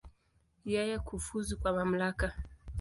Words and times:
Yeye 0.71 0.97
kufuzu 1.07 1.53
kwa 1.59 1.71
mamlaka. 1.77 2.27